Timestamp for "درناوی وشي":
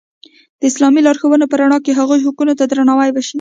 2.67-3.29